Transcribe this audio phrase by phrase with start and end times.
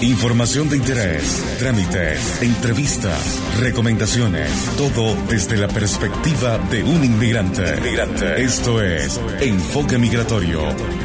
[0.00, 7.78] Información de interés, trámites, entrevistas, recomendaciones, todo desde la perspectiva de un inmigrante.
[7.78, 8.42] inmigrante.
[8.42, 10.60] Esto es Enfoque Migratorio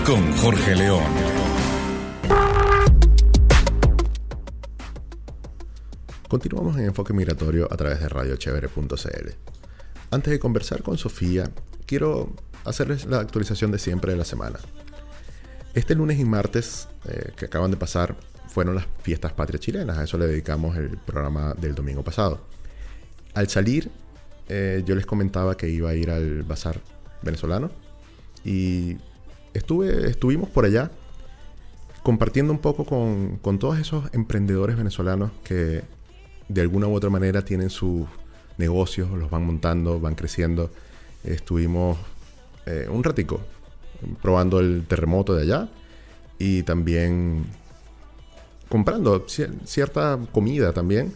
[0.05, 1.03] con Jorge León.
[6.27, 9.29] Continuamos en Enfoque Migratorio a través de radiochevere.cl.
[10.11, 11.49] Antes de conversar con Sofía,
[11.85, 12.33] quiero
[12.65, 14.59] hacerles la actualización de siempre de la semana.
[15.75, 18.17] Este lunes y martes eh, que acaban de pasar
[18.49, 22.41] fueron las fiestas patrias chilenas, a eso le dedicamos el programa del domingo pasado.
[23.33, 23.89] Al salir,
[24.47, 26.81] eh, yo les comentaba que iba a ir al bazar
[27.21, 27.69] venezolano
[28.43, 28.97] y
[29.53, 30.91] estuve, estuvimos por allá
[32.03, 35.83] compartiendo un poco con, con todos esos emprendedores venezolanos que
[36.47, 38.07] de alguna u otra manera tienen sus
[38.57, 40.71] negocios, los van montando, van creciendo.
[41.23, 41.97] Estuvimos
[42.65, 43.41] eh, un ratico
[44.21, 45.69] probando el terremoto de allá
[46.37, 47.45] y también
[48.69, 51.13] comprando cierta comida también.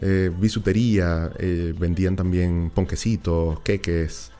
[0.00, 4.30] Eh, bisutería, eh, vendían también ponquecitos, queques,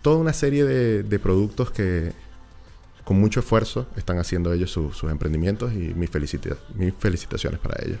[0.00, 2.12] toda una serie de, productos que
[3.04, 6.10] con mucho esfuerzo están haciendo ellos sus emprendimientos y mis,
[6.76, 7.98] mis felicitaciones para ellos.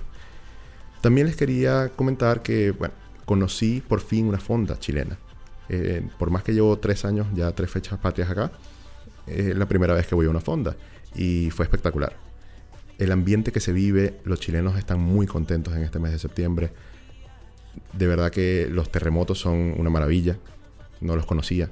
[1.00, 5.18] También les quería comentar que, bueno, conocí por fin una fonda chilena.
[5.68, 8.50] Eh, por más que llevo tres años, ya tres fechas patrias acá,
[9.26, 10.76] es la primera vez que voy a una fonda
[11.14, 12.27] y fue espectacular.
[12.98, 16.70] El ambiente que se vive, los chilenos están muy contentos en este mes de septiembre.
[17.92, 20.36] De verdad que los terremotos son una maravilla,
[21.00, 21.70] no los conocía.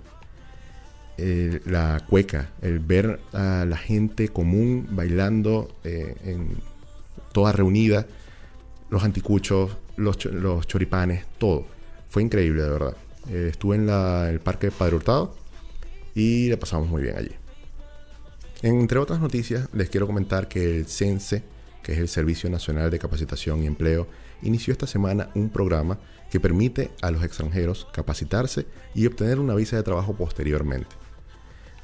[1.18, 6.58] La cueca, el ver a la gente común bailando eh, en,
[7.32, 8.06] toda reunida,
[8.88, 11.66] los anticuchos, los, choripanes, todo.
[12.08, 12.96] Fue increíble, de verdad.
[13.30, 15.34] Eh, estuve en el Parque Padre Hurtado
[16.14, 17.32] y le pasamos muy bien allí.
[18.62, 21.44] Entre otras noticias, les quiero comentar que el CENSE,
[21.82, 24.06] que es el Servicio Nacional de Capacitación y Empleo,
[24.40, 25.98] inició esta semana un programa
[26.30, 30.88] que permite a los extranjeros capacitarse y obtener una visa de trabajo posteriormente.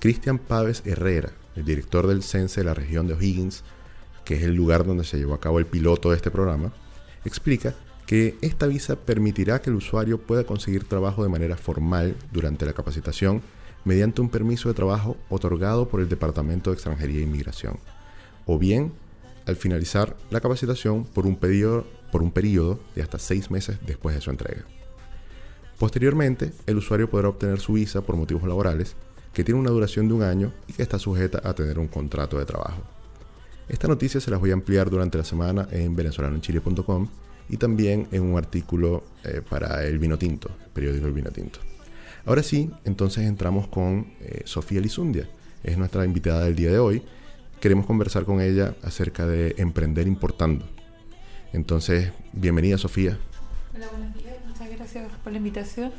[0.00, 3.64] Cristian Páez Herrera, el director del CENSE de la región de O'Higgins,
[4.24, 6.72] que es el lugar donde se llevó a cabo el piloto de este programa,
[7.26, 7.74] explica
[8.06, 12.72] que esta visa permitirá que el usuario pueda conseguir trabajo de manera formal durante la
[12.72, 13.42] capacitación
[13.84, 17.78] mediante un permiso de trabajo otorgado por el Departamento de Extranjería e Inmigración,
[18.46, 18.92] o bien
[19.46, 24.64] al finalizar la capacitación por un, periodo, de hasta seis meses después de su entrega.
[25.78, 28.94] Posteriormente, el usuario podrá obtener su visa por motivos laborales,
[29.32, 32.38] que tiene una duración de un año y que está sujeta a tener un contrato
[32.38, 32.82] de trabajo.
[33.68, 37.08] Esta noticia se las voy a ampliar durante la semana en venezolanoenchile.com
[37.48, 41.71] y también en un artículo eh, para el Vino Tinto, el periódico El Vino Tinto.
[42.24, 45.28] Ahora sí, entonces entramos con eh, Sofía Lizundia,
[45.64, 47.02] es nuestra invitada del día de hoy.
[47.60, 50.64] Queremos conversar con ella acerca de emprender importando.
[51.52, 53.18] Entonces, bienvenida Sofía.
[53.74, 55.92] Hola, buenos días, muchas gracias por la invitación.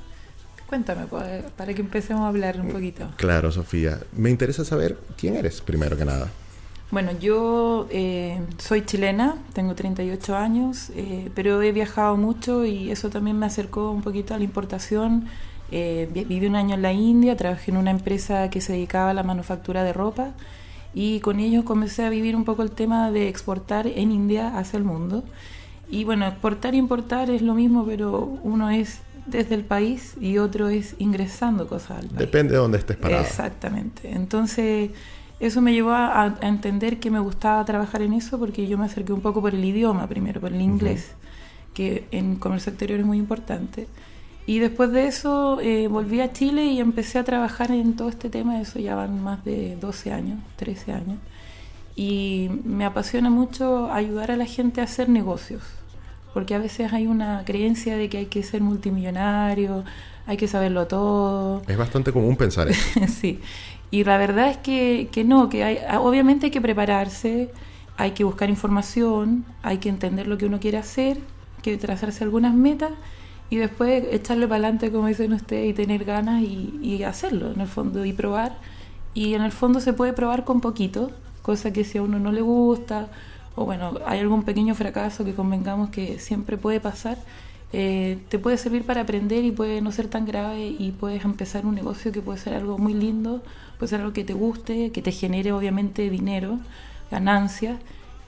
[0.68, 3.10] Cuéntame, pues, para que empecemos a hablar un poquito.
[3.18, 4.00] Claro, Sofía.
[4.14, 6.30] Me interesa saber quién eres, primero que nada.
[6.90, 13.10] Bueno, yo eh, soy chilena, tengo 38 años, eh, pero he viajado mucho y eso
[13.10, 15.28] también me acercó un poquito a la importación.
[15.76, 19.14] Eh, viví un año en la India, trabajé en una empresa que se dedicaba a
[19.16, 20.34] la manufactura de ropa
[20.94, 24.78] y con ellos comencé a vivir un poco el tema de exportar en India hacia
[24.78, 25.24] el mundo.
[25.90, 30.38] Y bueno, exportar e importar es lo mismo, pero uno es desde el país y
[30.38, 32.20] otro es ingresando cosas al país.
[32.20, 33.24] Depende de dónde estés parado.
[33.24, 34.12] Exactamente.
[34.12, 34.92] Entonces
[35.40, 39.12] eso me llevó a, entender que me gustaba trabajar en eso porque yo me acerqué
[39.12, 41.14] un poco por el idioma primero, por el inglés,
[41.74, 43.88] que en comercio exterior es muy importante.
[44.46, 48.30] Y después de eso eh, volví a Chile y empecé a trabajar en todo este
[48.30, 51.18] tema, eso ya van más de 12 años, 13 años.
[51.96, 55.64] Y me apasiona mucho ayudar a la gente a hacer negocios,
[56.34, 59.86] porque a veces hay una creencia de que hay que ser multimillonario,
[60.26, 61.62] hay que saberlo todo.
[61.68, 63.00] Es bastante común pensar eso.
[63.08, 63.40] sí.
[63.92, 67.52] Y la verdad es que, que no, que hay, ah, obviamente hay que prepararse,
[67.96, 71.18] hay que buscar información, hay que entender lo que uno quiere hacer,
[71.56, 72.92] hay que trazarse algunas metas
[73.54, 77.68] y después echarle para adelante, como dicen ustedes, y tener ganas y, hacerlo, en el
[77.68, 78.58] fondo, y probar.
[79.14, 81.12] Y en el fondo se puede probar con poquito,
[81.44, 83.10] cosa que si a uno no le gusta,
[83.56, 87.20] o bueno, hay algún pequeño fracaso que convengamos que siempre puede pasar,
[87.74, 91.68] eh, te puede servir para aprender y puede no ser tan grave y puedes empezar
[91.68, 93.44] un negocio que puede ser algo muy lindo,
[93.78, 96.58] puede ser algo que te guste, que te genere obviamente dinero,
[97.12, 97.78] ganancias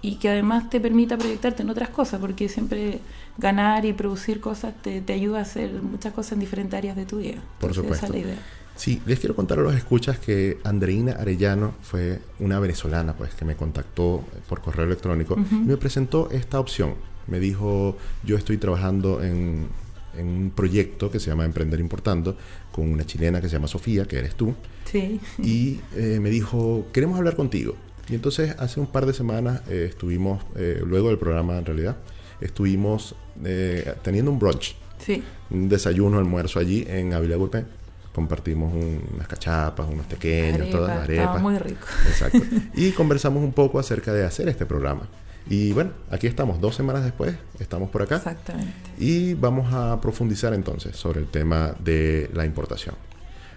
[0.03, 2.99] y que además te permita proyectarte en otras cosas, porque siempre
[3.37, 7.17] ganar y producir cosas te, ayuda a hacer muchas cosas en diferentes áreas de tu
[7.17, 7.41] vida.
[7.59, 8.05] Por supuesto.
[8.05, 8.37] Esa es la idea.
[8.75, 13.45] Sí, les quiero contar a los escuchas que Andreina Arellano fue una venezolana pues, que
[13.45, 16.95] me contactó por correo electrónico y me presentó esta opción.
[17.27, 19.69] Me dijo, yo estoy trabajando en,
[20.17, 22.35] en un proyecto que se llama Emprender Importando
[22.71, 24.53] con una chilena que se llama Sofía, que eres tú.
[24.85, 25.19] Sí.
[25.41, 27.75] Y eh, me dijo, queremos hablar contigo.
[28.09, 31.97] Y entonces hace un par de semanas eh, estuvimos, eh, luego del programa en realidad,
[32.41, 34.75] estuvimos eh, teniendo un brunch.
[34.99, 35.23] Sí.
[35.49, 37.65] Un desayuno, almuerzo allí en Ávila Gurpé.
[38.13, 41.41] Compartimos un- unas cachapas, unos pequeños, Arepa, todas las arepas.
[41.41, 41.85] muy rico.
[42.07, 42.39] Exacto.
[42.73, 45.07] Y conversamos un poco acerca de hacer este programa.
[45.47, 48.15] Y bueno, aquí estamos, dos semanas después, estamos por acá.
[48.15, 48.73] Exactamente.
[48.97, 52.95] Y vamos a profundizar entonces sobre el tema de la importación.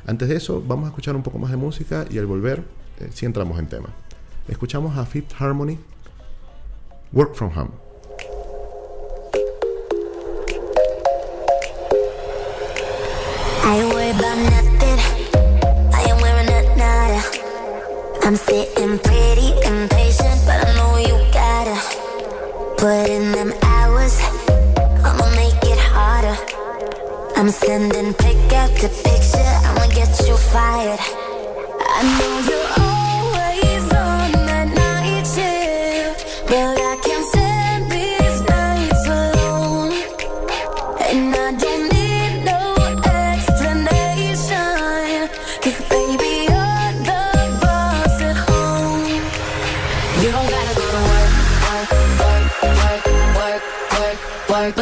[0.06, 2.62] Antes de eso, vamos a escuchar un poco más de música y al volver,
[3.00, 3.88] eh, sí entramos en tema.
[4.48, 5.78] Escuchamos a Fifth Harmony,
[7.12, 7.70] Work From Home.
[14.08, 14.98] About nothing.
[15.92, 16.46] I am wearing
[16.78, 17.20] nada.
[18.22, 21.76] I'm sitting pretty impatient, but I know you gotta
[22.78, 24.18] put in them hours.
[25.04, 26.38] I'ma make it harder.
[27.36, 29.52] I'm sending pick after picture.
[29.68, 31.00] I'ma get you fired.
[31.78, 32.97] I know you're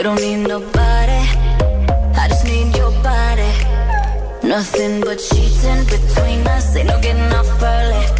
[0.00, 1.20] We don't need nobody.
[2.16, 3.52] I just need your body.
[4.42, 6.74] Nothing but sheets in between us.
[6.74, 8.19] Ain't no getting off early.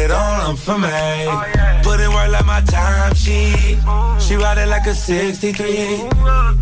[0.00, 0.88] It all, I'm for me.
[1.82, 3.78] Put in work like my time sheet.
[4.18, 6.08] She ride it like a 63.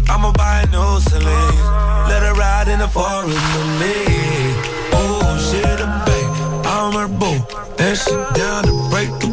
[0.08, 1.60] I'ma buy a new Celine.
[2.10, 3.94] Let her ride in the forest with me.
[5.00, 6.32] Oh, she the babe,
[6.66, 7.38] I'm her boo.
[7.78, 9.27] And she down to break the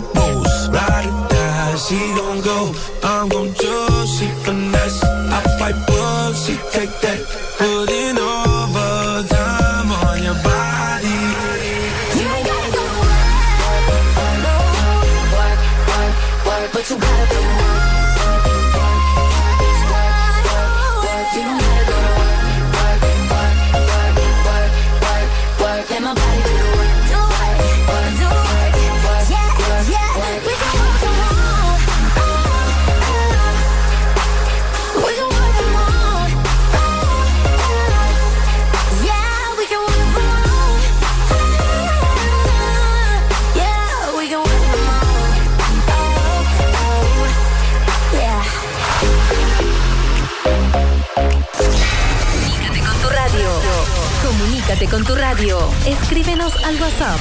[54.85, 55.57] Comunícate con tu radio.
[55.87, 57.19] Escríbenos al WhatsApp.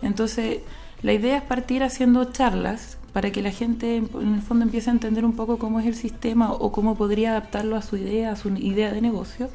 [0.00, 0.58] Entonces,
[1.02, 4.92] la idea es partir haciendo charlas para que la gente en el fondo empiece a
[4.92, 8.36] entender un poco cómo es el sistema o cómo podría adaptarlo a su idea, a
[8.36, 9.50] su idea de negocio.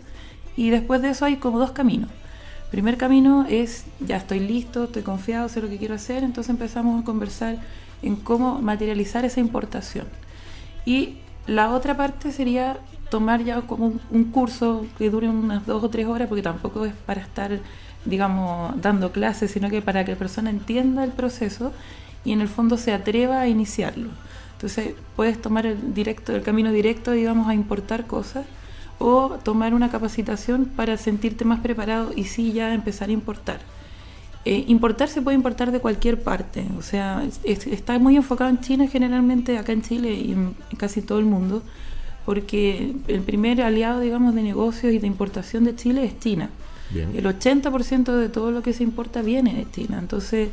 [0.57, 2.09] Y después de eso hay como dos caminos.
[2.71, 7.01] primer camino es, ya estoy listo, estoy confiado, sé lo que quiero hacer, entonces empezamos
[7.01, 7.59] a conversar
[8.03, 10.07] en cómo materializar esa importación.
[10.85, 11.17] Y
[11.47, 12.77] la otra parte sería
[13.09, 16.93] tomar ya como un, curso que dure unas dos o tres horas, porque tampoco es
[17.05, 17.59] para estar,
[18.05, 21.71] digamos, dando clases, sino que para que la persona entienda el proceso
[22.25, 24.09] y en el fondo se atreva a iniciarlo.
[24.53, 28.45] Entonces puedes tomar el, directo, el camino directo, digamos, a importar cosas
[28.97, 33.59] o tomar una capacitación para sentirte más preparado y sí ya empezar a importar.
[34.45, 38.59] Eh, importar se puede importar de cualquier parte, o sea, es- está muy enfocado en
[38.59, 41.63] China generalmente, acá en Chile y en, casi todo el mundo,
[42.25, 46.49] porque el primer aliado, digamos, de negocios y de importación de Chile es China.
[46.89, 47.11] Bien.
[47.15, 50.49] El 80% de todo lo que se importa viene de China, entonces,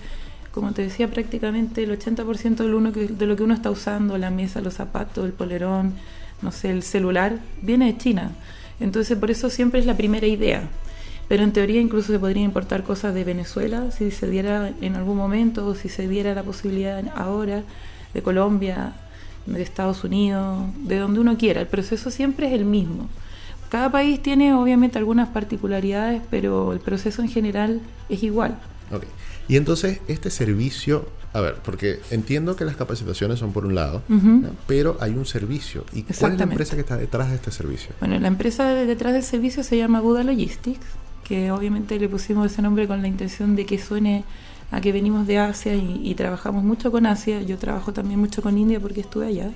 [0.52, 3.70] como te decía, prácticamente el 80% de lo, uno que- de lo que uno está
[3.70, 5.94] usando, la mesa, los zapatos, el polerón,
[6.42, 8.32] no sé, el celular, viene de China.
[8.80, 10.62] Entonces, por eso siempre es la primera idea.
[11.30, 15.16] Pero en teoría incluso se podrían importar cosas de Venezuela si se diera en algún
[15.16, 17.62] momento o si se diera la posibilidad ahora,
[18.12, 18.94] de Colombia,
[19.46, 21.60] de Estados Unidos, de donde uno quiera.
[21.60, 23.08] El proceso siempre es el mismo.
[23.68, 28.58] Cada país tiene obviamente algunas particularidades, pero el proceso en general es igual.
[28.92, 29.04] Ok.
[29.46, 34.02] Y entonces, este servicio, a ver, porque entiendo que las capacitaciones son por un lado,
[34.66, 35.84] pero hay un servicio.
[35.92, 37.90] ¿Y cuál es la empresa que está detrás de este servicio?
[38.00, 40.80] Bueno, la empresa de- detrás del servicio se llama Buda Logistics,
[41.30, 44.24] que obviamente le pusimos ese nombre con la intención de que suene
[44.72, 47.40] a que venimos de Asia y, trabajamos mucho con Asia.
[47.42, 49.52] Yo trabajo también mucho con India porque estuve allá.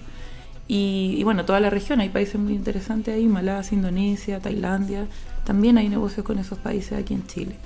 [0.68, 5.08] Y, y bueno, toda la región, hay países muy interesantes ahí, Malasia, Indonesia, Tailandia.
[5.42, 7.56] También hay negocios con esos países aquí en Chile.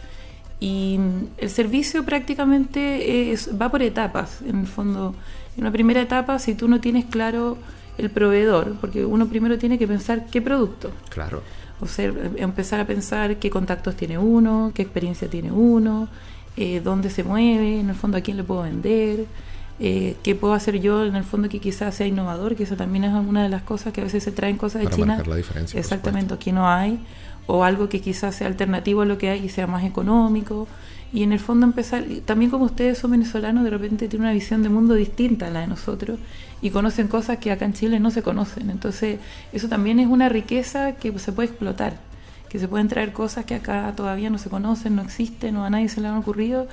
[0.58, 4.40] Y mm, el servicio prácticamente va por etapas.
[4.40, 5.14] En el fondo,
[5.54, 7.58] en una primera etapa, si tú no tienes claro
[7.98, 10.92] el proveedor, porque uno primero tiene que pensar qué producto.
[11.10, 11.42] Claro.
[11.80, 16.08] O sea, em- empezar a pensar qué contactos tiene uno, qué experiencia tiene uno,
[16.56, 19.26] eh, dónde se mueve, en el fondo a quién le puedo vender,
[19.80, 23.04] eh, qué puedo hacer yo en el fondo que quizás sea innovador, que eso también
[23.04, 25.22] es una de las cosas que a veces se traen cosas de China.
[25.24, 26.98] la diferencia, Exactamente, aquí no hay,
[27.46, 30.66] o algo que quizás sea alternativo a lo que hay y sea más económico.
[31.12, 34.62] Y en el fondo empezar, también como ustedes son venezolanos, de repente tienen una visión
[34.62, 36.18] de mundo distinta a la de nosotros
[36.60, 38.68] y conocen cosas que acá en Chile no se conocen.
[38.68, 39.18] Entonces,
[39.52, 41.98] eso también es una riqueza que se puede explotar,
[42.50, 45.70] que se pueden traer cosas que acá todavía no se conocen, no existen o a
[45.70, 46.68] nadie se le han ocurrido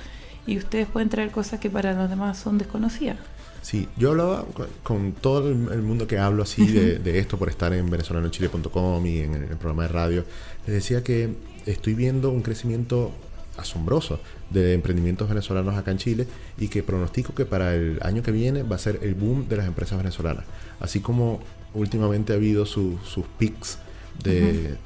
[0.46, 3.16] y ustedes pueden traer cosas que para los demás son desconocidas.
[3.62, 4.44] Sí, yo hablaba
[4.84, 9.20] con, todo el, mundo que hablo así de, de esto por estar en venezolanochile.com y
[9.20, 10.24] en el programa de radio.
[10.66, 13.10] Les decía que estoy viendo un crecimiento
[13.56, 14.20] asombroso
[14.50, 16.26] de emprendimientos venezolanos acá en Chile
[16.58, 19.56] y que pronostico que para el año que viene va a ser el boom de
[19.56, 20.44] las empresas venezolanas.
[20.80, 21.40] Así como
[21.74, 23.78] últimamente ha habido su- sus pics
[24.22, 24.76] de,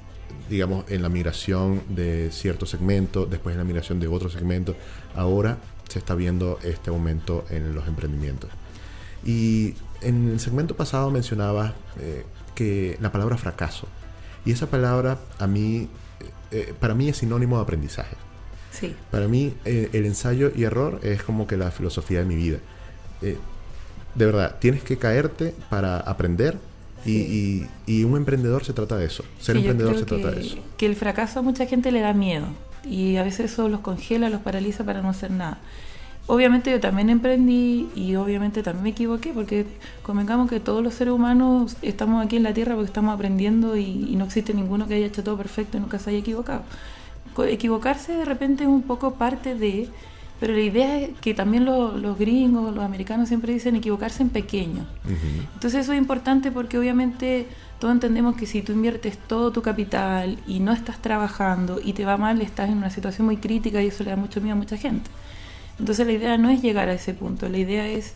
[0.48, 4.74] digamos, en la migración de cierto segmento, después en la migración de otro segmento,
[5.14, 5.58] ahora
[5.88, 8.50] se está viendo este aumento en los emprendimientos.
[9.24, 12.24] Y en el segmento pasado mencionaba eh,
[12.54, 13.86] que la palabra fracaso.
[14.44, 15.88] Y esa palabra a mí,
[16.50, 18.16] eh, para mí es sinónimo de aprendizaje.
[18.70, 18.94] Sí.
[19.10, 22.58] Para mí eh, el ensayo y error es como que la filosofía de mi vida.
[23.22, 23.36] Eh,
[24.14, 26.58] de verdad, tienes que caerte para aprender
[27.04, 29.24] y, y- y un emprendedor se trata de eso.
[29.40, 30.56] Ser Sí, emprendedor se trata de eso.
[30.76, 32.46] Que el fracaso a mucha gente le da miedo
[32.84, 35.58] y a veces eso los congela, los paraliza para no hacer nada.
[36.26, 39.66] Obviamente yo también emprendí y obviamente también me equivoqué porque
[40.04, 44.06] convengamos que todos los seres humanos estamos aquí en la Tierra porque estamos aprendiendo y,
[44.10, 46.62] y no existe ninguno que haya hecho todo perfecto y nunca se haya equivocado.
[47.48, 49.88] Equivocarse de repente es un poco parte de,
[50.40, 54.30] pero la idea es que también lo- los gringos, los americanos siempre dicen equivocarse en
[54.30, 54.84] pequeño.
[55.54, 57.46] Entonces eso es importante porque obviamente
[57.78, 62.04] todos entendemos que si tú inviertes todo tu capital y no estás trabajando y te
[62.04, 64.58] va mal, estás en una situación muy crítica y eso le da mucho miedo a
[64.58, 65.10] mucha gente.
[65.78, 68.12] Entonces la idea no es llegar a ese punto, la idea es,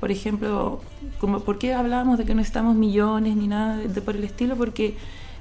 [0.00, 0.82] por ejemplo,
[1.20, 4.24] como ¿por qué hablábamos de que no estamos millones ni nada de, de por el
[4.24, 4.56] estilo?
[4.56, 4.94] Porque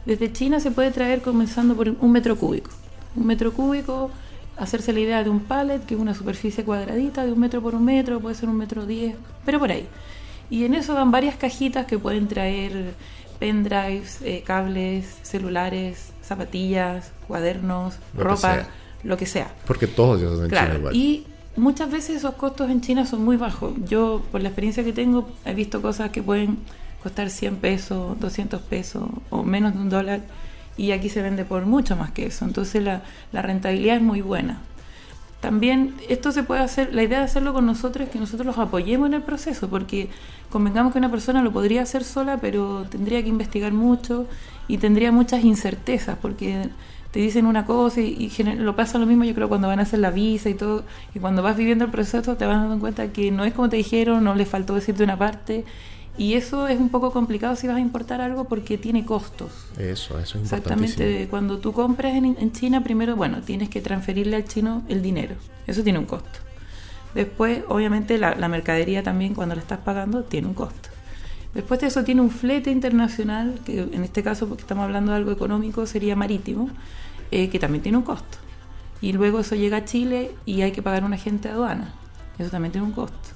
[0.06, 2.72] desde China se puede traer comenzando por un metro cúbico.
[3.18, 4.10] Un metro cúbico,
[4.58, 7.76] hacerse la idea de un pallet, que es una superficie cuadradita de un metro por
[7.76, 9.88] un metro, puede ser un metro diez, pero por ahí.
[10.50, 12.94] Y en eso van varias cajitas que pueden traer
[13.40, 18.68] pendrives, eh, cables, celulares, zapatillas, cuadernos, Lo ropa,
[19.04, 19.52] lo que sea.
[19.66, 20.96] Porque todos esos en China Claro, igual.
[20.96, 23.74] y muchas veces esos costos en China son muy bajos.
[23.88, 26.58] Yo, por la experiencia que tengo, he visto cosas que pueden
[27.04, 30.22] costar 100 pesos, 200 pesos o menos de un dólar
[30.77, 32.46] y aquí se vende por mucho más que eso.
[32.46, 34.62] Entonces la, la rentabilidad es muy buena.
[35.41, 38.57] También esto se puede hacer, la idea de hacerlo con nosotros es que nosotros los
[38.57, 40.10] apoyemos en el proceso, porque
[40.50, 44.25] convengamos que una persona lo podría hacer sola, pero tendría que investigar mucho
[44.67, 46.69] y tendría muchas incertezas, porque
[47.12, 49.84] te dicen una cosa y, y lo pasa lo mismo yo creo cuando van a
[49.84, 53.13] hacer la visa y todo, y cuando vas viviendo el proceso te vas dando cuenta
[53.13, 55.65] que no es como te dijeron, no les faltó decirte una parte,
[56.18, 59.52] y eso es un poco complicado si vas a importar algo porque tiene costos.
[59.78, 64.36] Eso, eso es Exactamente, cuando tú compras en, en China, primero, bueno, tienes que transferirle
[64.36, 65.36] al chino el dinero,
[65.68, 66.40] eso tiene un costo.
[67.14, 70.90] Después, obviamente, la, la mercadería también, cuando la estás pagando, tiene un costo.
[71.54, 75.18] Después de eso tiene un flete internacional, que en este caso, porque estamos hablando de
[75.18, 76.70] algo económico, sería marítimo,
[77.32, 78.38] eh, que también tiene un costo.
[79.02, 81.94] Y luego eso llega a Chile y hay que pagar un agente de aduana.
[82.38, 83.30] Eso también tiene un costo.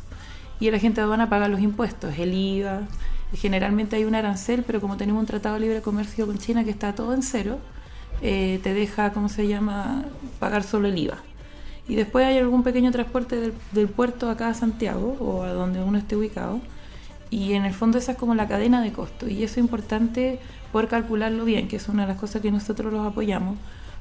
[0.61, 2.81] Y el agente de aduana paga los impuestos, el IVA.
[3.33, 6.69] generalmente hay un arancel, pero como tenemos un tratado de libre comercio con China que
[6.69, 7.57] está todo en cero,
[8.21, 10.05] eh, te deja, ¿cómo se llama?,
[10.39, 11.17] pagar solo el IVA.
[11.87, 15.97] Y después hay algún pequeño transporte del, puerto acá a Santiago o a donde uno
[15.97, 16.61] esté ubicado.
[17.31, 19.31] Y en el fondo esa es como la cadena de costos.
[19.31, 20.37] Y eso es importante
[20.71, 23.57] poder calcularlo bien, que es una de las cosas que nosotros los apoyamos.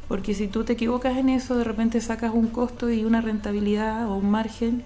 [0.08, 4.08] Porque si tú te equivocas en eso, de repente sacas un costo y una rentabilidad
[4.08, 4.84] o un margen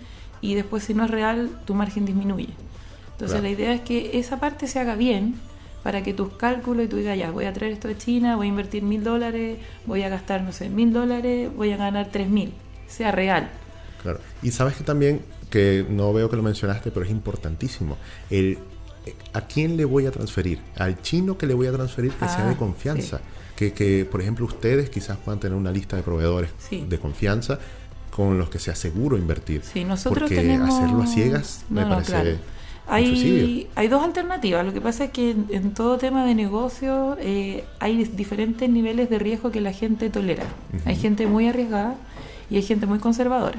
[0.50, 2.48] y después si no es real, tu margen disminuye.
[3.12, 3.42] Entonces Claro.
[3.44, 5.36] la idea es que esa parte se haga bien
[5.82, 8.46] para que tus cálculos y tú digas, ya, voy a traer esto de China, voy
[8.46, 12.28] a invertir mil dólares, voy a gastar, no sé, mil dólares, voy a ganar tres
[12.28, 12.52] mil,
[12.88, 13.50] sea real.
[14.02, 14.18] Claro.
[14.42, 15.20] Y sabes que también,
[15.50, 17.96] que no veo que lo mencionaste, pero es importantísimo,
[18.30, 18.58] el
[19.34, 22.46] a quién le voy a transferir, al chino que le voy a transferir que sea
[22.46, 23.20] Ah, de confianza.
[23.54, 26.84] Que, que, por ejemplo, ustedes quizás puedan tener una lista de proveedores Sí.
[26.88, 27.58] de confianza
[28.14, 29.62] con los que sea seguro invertir.
[29.64, 30.72] Sí, nosotros Porque tenemos...
[30.72, 32.30] hacerlo a ciegas me No, no, parece claro.
[32.86, 34.64] Hay, hay dos alternativas.
[34.64, 39.10] Lo que pasa es que en, en todo tema de negocio eh, hay diferentes niveles
[39.10, 40.44] de riesgo que la gente tolera.
[40.84, 41.96] Hay gente muy arriesgada
[42.50, 43.58] y hay gente muy conservadora.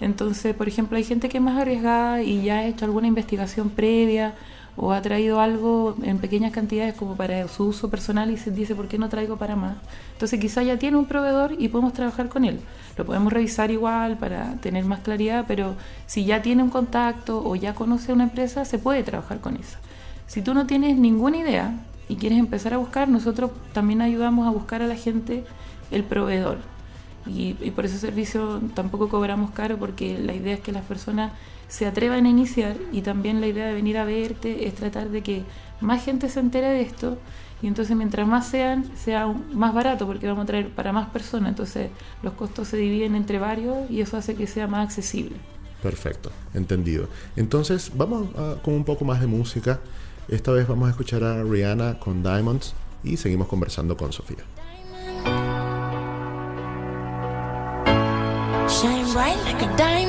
[0.00, 3.70] Entonces, por ejemplo, hay gente que es más arriesgada y ya ha hecho alguna investigación
[3.70, 4.34] previa
[4.76, 8.74] o ha traído algo en pequeñas cantidades como para su uso personal y se dice,
[8.74, 9.76] ¿por qué no traigo para más?
[10.12, 12.60] Entonces, quizá ya tiene un proveedor y podemos trabajar con él.
[12.98, 17.54] Lo podemos revisar igual para tener más claridad, pero si ya tiene un contacto o
[17.54, 19.78] ya conoce una empresa, se puede trabajar con esa.
[20.26, 21.74] Si tú no tienes ninguna idea
[22.08, 25.44] y quieres empezar a buscar, nosotros también ayudamos a buscar a la gente
[25.92, 26.58] el proveedor.
[27.24, 31.30] Y, y por ese servicio tampoco cobramos caro porque la idea es que las personas
[31.68, 35.22] se atrevan a iniciar y también la idea de venir a verte es tratar de
[35.22, 35.44] que
[35.80, 37.18] más gente se entere de esto
[37.62, 41.48] y entonces mientras más sean, sea más barato porque vamos a traer para más personas,
[41.50, 41.90] entonces
[42.22, 45.36] los costos se dividen entre varios y eso hace que sea más accesible.
[45.82, 47.08] Perfecto, entendido.
[47.36, 49.78] Entonces, vamos a- con un poco más de música.
[50.28, 54.44] Esta vez vamos a escuchar a Rihanna con Diamonds y seguimos conversando con Sofía.
[58.68, 60.07] Shine bright like a diamond.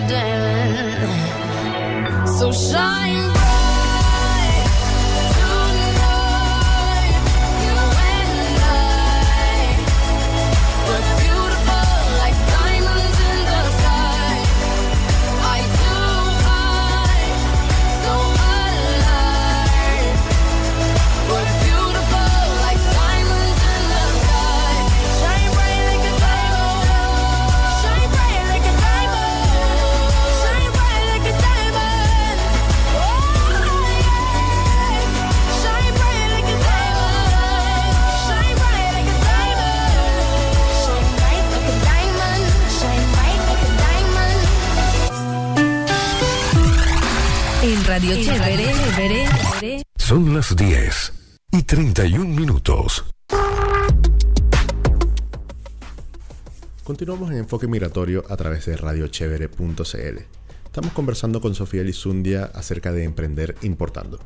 [0.00, 1.08] A diamond.
[2.38, 3.19] So shine
[51.80, 53.06] 31 minutos.
[56.84, 60.18] Continuamos en Enfoque Migratorio a través de radiochevere.cl.
[60.66, 64.18] Estamos conversando con Sofía Lizundia acerca de emprender importando.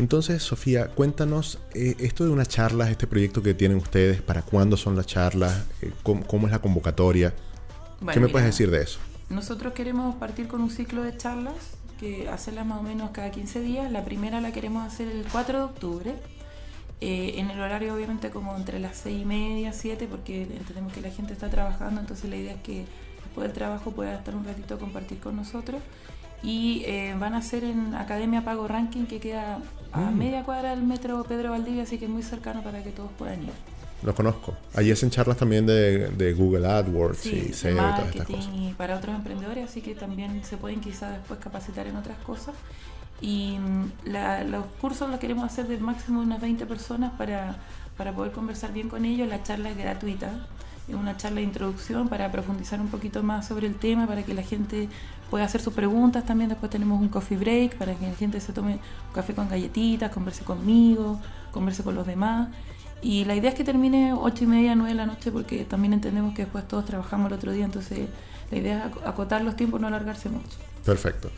[0.00, 4.76] Entonces, Sofía, cuéntanos eh, esto de unas charlas, este proyecto que tienen ustedes, para cuándo
[4.76, 7.32] son las charlas, Eh, cómo, cómo es la convocatoria.
[8.00, 8.98] Bueno, ¿Qué me mira, puedes decir de eso?
[9.28, 11.54] Nosotros queremos partir con un ciclo de charlas
[12.00, 13.92] que hacerlas más o menos cada 15 días.
[13.92, 16.14] La primera la queremos hacer el 4 de octubre,
[17.00, 21.00] eh, en el horario obviamente como entre las 6 y media, 7, porque entendemos que
[21.00, 22.84] la gente está trabajando, entonces la idea es que
[23.24, 25.80] después del trabajo pueda estar un ratito a compartir con nosotros.
[26.42, 29.58] Y eh, van a ser en Academia Pago Ranking, que queda
[29.92, 30.16] a Mm.
[30.18, 33.42] media cuadra del metro Pedro Valdivia, así que es muy cercano para que todos puedan
[33.42, 33.50] ir.
[34.02, 34.56] Lo conozco.
[34.74, 38.48] Allí hacen charlas también de, de Google AdWords y SEO y todas estas cosas.
[38.54, 42.54] y para otros emprendedores, así que también se pueden quizás después capacitar en otras cosas.
[43.20, 47.56] Y mm, la- los cursos los queremos hacer de máximo unas 20 personas para,
[47.96, 49.28] para poder conversar bien con ellos.
[49.28, 50.30] La charla es gratuita,
[50.88, 54.34] es una charla de introducción para profundizar un poquito más sobre el tema, para que
[54.34, 54.88] la gente
[55.28, 56.24] pueda hacer sus preguntas.
[56.24, 59.48] También después tenemos un coffee break para que la gente se tome un café con
[59.48, 61.20] galletitas, converse conmigo,
[61.52, 62.48] converse con los demás.
[63.02, 65.92] Y la idea es que termine ocho y media, 9 de la noche, porque también
[65.94, 68.08] entendemos que después todos trabajamos el otro día, entonces
[68.50, 70.58] la idea es ac- acotar los tiempos, no alargarse mucho.
[70.84, 71.30] Perfecto.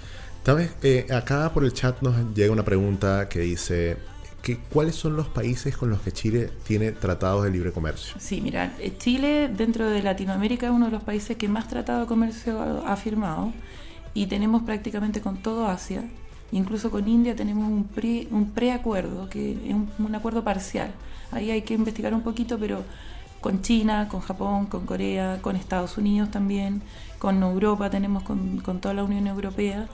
[0.45, 0.73] ¿Sabes?
[0.83, 3.97] Eh, acá por el chat nos llega una pregunta que dice
[4.43, 8.17] que ¿cuáles son los países con los que Chile tiene tratados de libre comercio?
[8.19, 12.01] Sí, mira, eh, Chile dentro de Latinoamérica es uno de los países que más tratado
[12.01, 13.53] de comercio ha, firmado
[14.15, 16.03] y tenemos prácticamente con todo Asia,
[16.51, 20.91] incluso con India tenemos un, pre, un preacuerdo, que es un, un acuerdo parcial.
[21.31, 22.83] Ahí hay que investigar un poquito, pero
[23.41, 26.83] con China, con Japón, con Corea, con Estados Unidos también,
[27.21, 29.87] con Europa tenemos con, con toda la Unión Europea.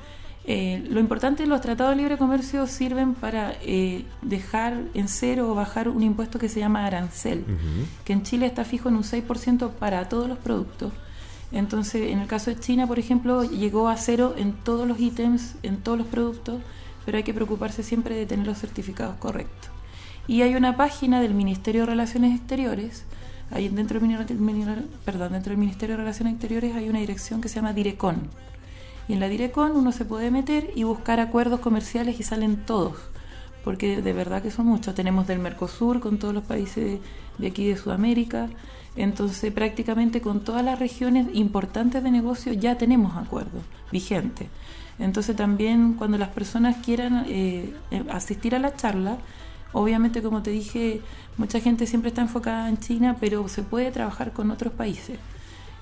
[0.51, 5.51] Eh, lo importante es los tratados de libre comercio sirven para eh, dejar en cero
[5.51, 7.45] o bajar un impuesto que se llama arancel,
[8.07, 10.95] que en Chile está fijo en un 6% para todos los productos.
[11.53, 15.57] Entonces, en el caso de China, por ejemplo, llegó a cero en todos los ítems,
[15.63, 16.63] en todos los productos,
[17.05, 19.71] pero hay que preocuparse siempre de tener los certificados correctos.
[20.27, 23.05] Y hay una página del Ministerio de Relaciones Exteriores,
[23.51, 27.57] ahí dentro del, perdón, dentro del Ministerio de Relaciones Exteriores hay una dirección que se
[27.57, 28.31] llama Direcon.
[29.09, 32.95] Y en la Direcon uno se puede meter y buscar acuerdos comerciales y salen todos,
[33.65, 34.95] porque de verdad que son muchos.
[34.95, 37.01] Tenemos del Mercosur con todos los países
[37.39, 38.51] de aquí de Sudamérica,
[38.97, 44.49] entonces prácticamente con todas las regiones importantes de negocio ya tenemos acuerdos vigentes.
[44.99, 49.19] Entonces también cuando las personas quieran eh, eh, asistir a la charla,
[49.73, 51.01] obviamente como te dije,
[51.37, 55.19] mucha gente siempre está enfocada en China, pero se puede trabajar con otros países.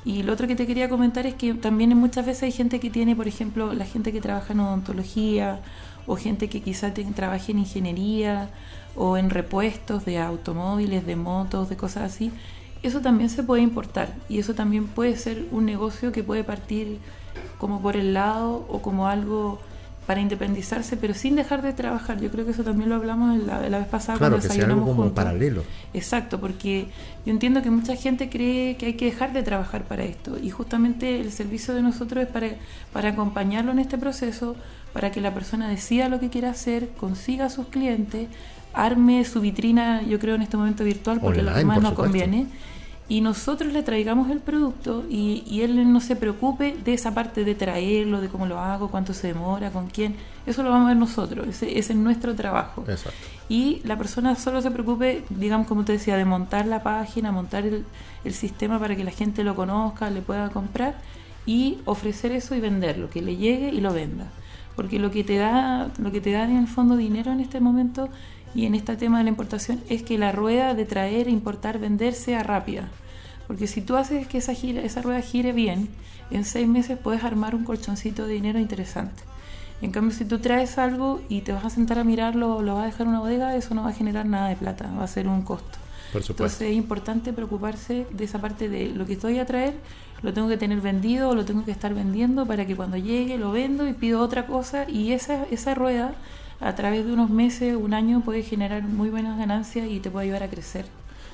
[0.06, 2.90] Y lo otro que te quería comentar es que también muchas veces hay gente que
[2.90, 5.58] tiene, por ejemplo, la gente que trabaja en odontología
[6.06, 8.48] o gente que quizá trabaje en ingeniería
[8.94, 12.30] o en repuestos de automóviles, de motos, de cosas así.
[12.84, 17.00] Eso también se puede importar y eso también puede ser un negocio que puede partir
[17.58, 19.58] como por el lado o como algo
[20.06, 22.20] para independizarse, pero sin dejar de trabajar.
[22.20, 24.66] Yo creo que eso también lo hablamos la, la vez pasada Claro, cuando que sea
[24.66, 25.12] algo como juntos.
[25.12, 25.64] paralelo.
[25.92, 26.86] Exacto, porque
[27.24, 30.50] yo entiendo que mucha gente cree que hay que dejar de trabajar para esto y
[30.50, 32.50] justamente el servicio de nosotros es para,
[32.92, 34.56] para acompañarlo en este proceso,
[34.92, 38.28] para que la persona decida lo que quiere hacer, consiga a sus clientes,
[38.72, 41.82] arme su vitrina, yo creo en este momento virtual, porque lo que Online, más por
[41.82, 42.12] nos supuesto.
[42.12, 42.46] conviene,
[43.08, 47.44] y nosotros le traigamos el producto y, y él no se preocupe de esa parte
[47.44, 50.88] de traerlo, de cómo lo hago, cuánto se demora, con quién, eso lo vamos a
[50.88, 53.18] ver nosotros, ese, ese es nuestro trabajo Exacto.
[53.48, 57.64] y la persona solo se preocupe, digamos, como te decía, de montar la página, montar
[57.64, 57.84] el,
[58.24, 60.96] el sistema para que la gente lo conozca, le pueda comprar
[61.46, 64.26] y ofrecer eso y venderlo, que le llegue y lo venda.
[64.74, 67.60] Porque lo que te da, lo que te da en el fondo dinero en este
[67.60, 68.10] momento
[68.54, 72.14] y en este tema de la importación es que la rueda de traer, importar, vender
[72.14, 72.88] sea rápida.
[73.46, 75.88] Porque si tú haces que esa, gira, esa rueda gire bien,
[76.30, 79.22] en seis meses puedes armar un colchoncito de dinero interesante.
[79.82, 82.74] En cambio, si tú traes algo y te vas a sentar a mirarlo o lo
[82.74, 85.04] vas a dejar en una bodega, eso no va a generar nada de plata, va
[85.04, 85.78] a ser un costo.
[86.12, 86.44] Por supuesto.
[86.44, 89.74] Entonces es importante preocuparse de esa parte de lo que estoy a traer,
[90.22, 93.36] lo tengo que tener vendido o lo tengo que estar vendiendo para que cuando llegue
[93.36, 96.14] lo vendo y pido otra cosa y esa, esa rueda
[96.60, 100.24] a través de unos meses, un año puede generar muy buenas ganancias y te puede
[100.26, 100.86] ayudar a crecer.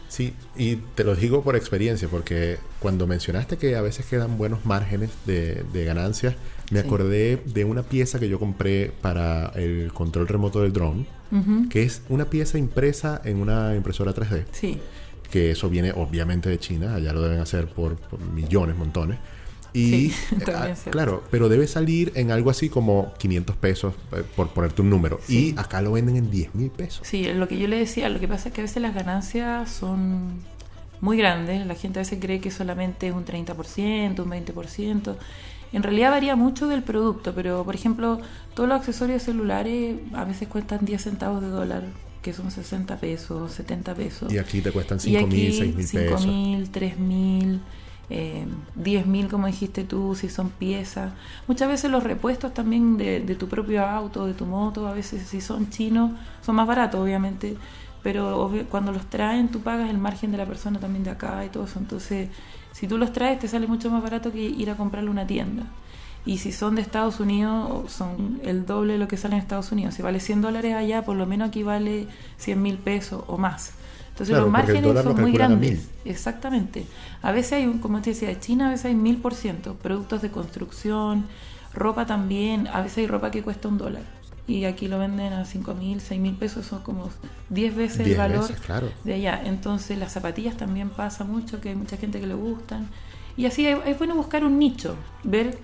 [0.09, 4.67] Sí, y te lo digo por experiencia, porque cuando mencionaste que a veces quedan buenos
[4.67, 6.35] márgenes de, de ganancias,
[6.71, 6.87] me Sí.
[6.87, 11.69] acordé de una pieza que yo compré para el control remoto del drone, Ujú.
[11.71, 14.79] que es una pieza impresa en una impresora 3D, Sí,
[15.31, 19.19] que eso viene obviamente de China, allá lo deben hacer por, por millones, montones.
[19.73, 23.95] Y Sí, eh, también ah, claro, pero debe salir en algo así como 500 pesos,
[24.13, 25.21] eh, por ponerte un número.
[25.27, 25.55] Sí.
[25.57, 27.07] Y acá lo venden en 10 mil pesos.
[27.07, 29.71] sí, lo que yo le decía, lo que pasa es que a veces las ganancias
[29.71, 30.43] son
[31.01, 35.17] muy grandes, la gente a veces cree que solamente es un 30%, un 20%.
[35.73, 38.21] En realidad varía mucho del producto, pero por ejemplo,
[38.55, 41.85] todos los accesorios celulares a veces cuestan 10 centavos de dólar,
[42.21, 44.33] que son 60 pesos, 70 pesos.
[44.33, 46.27] Y aquí te cuestan Y 5 mil, aquí 6 mil pesos.
[46.27, 47.61] 5.000, 3.000,
[48.11, 51.13] eh, 10.000 como dijiste tú, si son piezas.
[51.47, 55.41] Muchas veces los repuestos también de, tu propio auto, de tu moto, a veces si
[55.41, 56.13] son chinos,
[56.43, 57.57] son más baratos obviamente,
[58.03, 61.49] pero cuando los traen tú pagas el margen de la persona también de acá y
[61.49, 61.79] todo eso.
[61.79, 62.29] Entonces,
[62.73, 65.65] si tú los traes te sale mucho más barato que ir a comprarle una tienda.
[66.25, 69.73] Y si son de Estados Unidos, son el doble de lo que sale en Estados
[69.73, 69.95] Unidos.
[69.95, 73.73] Si vale 100 dólares allá, por lo menos aquí vale 100 mil pesos o más.
[74.13, 75.89] Entonces Claro, los márgenes son muy grandes.
[76.05, 76.87] Exactamente.
[77.23, 79.75] A veces hay, un, como te decía, de China a veces hay mil por ciento.
[79.75, 81.27] Productos de construcción,
[81.73, 82.69] ropa también.
[82.69, 84.03] A veces hay ropa que cuesta un dólar.
[84.47, 86.67] Y aquí lo venden a 5 mil, 6 mil pesos.
[86.67, 87.09] Son como
[87.49, 88.91] 10 veces el 10 valor veces, claro.
[89.03, 89.41] de allá.
[89.45, 92.89] Entonces las zapatillas también pasa mucho, que hay mucha gente que le gustan.
[93.37, 94.95] Y así es bueno buscar un nicho,
[95.25, 95.57] ver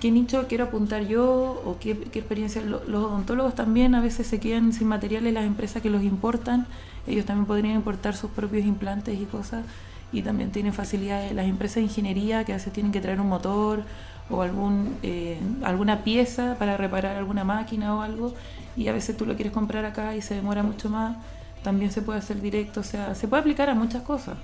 [0.00, 2.60] qué nicho quiero apuntar yo o qué, qué experiencia.
[2.62, 6.66] Lo- Los odontólogos también a veces se quedan sin materiales, las empresas que los importan,
[7.06, 9.64] ellos también podrían importar sus propios implantes y cosas.
[10.12, 11.32] Y también tienen facilidades.
[11.34, 13.82] Las empresas de ingeniería que a veces tienen que traer un motor
[14.30, 18.34] o algún, eh, alguna pieza para reparar alguna máquina o algo
[18.76, 21.16] y a veces tú lo quieres comprar acá y se demora mucho más,
[21.62, 24.36] también se puede hacer directo, o sea, se puede aplicar a muchas cosas.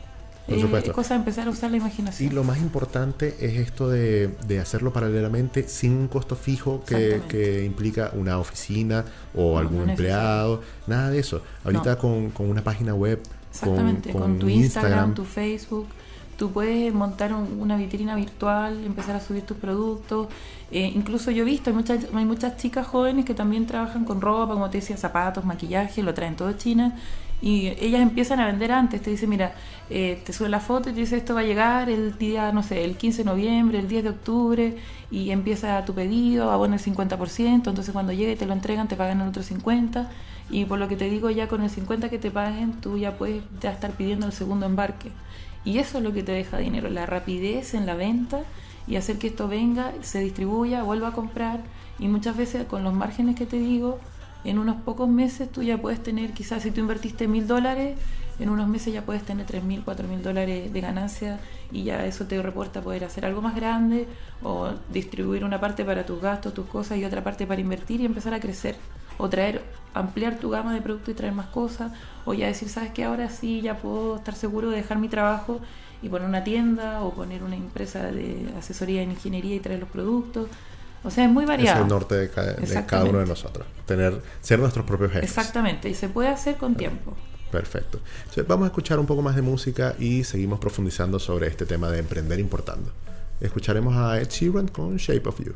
[0.47, 0.93] Por Eh, supuesto.
[0.93, 2.31] cosa de empezar a usar la imaginación.
[2.31, 7.21] Y lo más importante es esto de, de hacerlo paralelamente sin un costo fijo que,
[7.29, 11.43] que implica una oficina o No, algún no empleado, nada de eso.
[11.65, 11.99] Ahorita No.
[11.99, 13.21] con, con una página web,
[13.53, 15.87] Exactamente, con, con tu Instagram, tu Facebook,
[16.37, 20.29] tú puedes montar un- una vitrina virtual, empezar a subir tus productos.
[20.73, 24.21] Eh, incluso yo he visto, hay muchas, hay muchas chicas jóvenes que también trabajan con
[24.21, 26.97] ropa, como te decía, zapatos, maquillaje, lo traen todo de China.
[27.43, 29.55] Y ellas empiezan a vender antes, te dicen, mira,
[29.89, 32.63] eh, te sube la foto y te dice esto va a llegar el día, no
[32.63, 34.77] sé, el 15 de noviembre, el 10 de octubre,
[35.11, 39.23] y empieza tu pedido, abona el 50%, entonces cuando llegue te lo entregan, te pagan
[39.23, 40.07] el otro 50%,
[40.51, 43.17] y por lo que te digo, ya con el 50% que te paguen, tú ya
[43.17, 45.11] puedes ya estar pidiendo el segundo embarque.
[45.65, 48.41] Y eso es lo que te deja dinero, la rapidez en la venta
[48.87, 51.61] y hacer que esto venga, se distribuya, vuelva a comprar,
[51.99, 53.99] y muchas veces con los márgenes que te digo,
[54.45, 57.97] en unos pocos meses tú ya puedes tener, quizás si tú invertiste mil dólares,
[58.39, 61.39] en unos meses ya puedes tener tres mil, cuatro mil dólares de ganancia
[61.71, 64.09] y ya eso te reporta poder hacer algo más grande
[64.43, 68.07] o distribuir una parte para tus gastos, tus cosas y otra parte para invertir y
[68.07, 68.77] empezar a crecer
[69.19, 71.93] o traer, ampliar tu gama de productos y traer más cosas
[72.25, 75.61] o ya decir, sabes que ahora sí ya puedo estar seguro de dejar mi trabajo
[76.03, 79.91] y poner una tienda o poner una empresa de asesoría en ingeniería y traer los
[79.91, 80.49] productos.
[81.03, 81.83] O sea, es muy es variado.
[81.83, 83.67] el norte de, ca- de cada uno de nosotros.
[83.87, 85.29] Tener, ser nuestros propios jefes.
[85.31, 87.17] Exactamente, y se puede hacer con tiempo.
[87.51, 87.99] Perfecto.
[88.21, 91.91] Entonces, vamos a escuchar un poco más de música y seguimos profundizando sobre este tema
[91.91, 92.93] de emprender importando.
[93.41, 95.55] Escucharemos a Ed Sheeran con Shape of You.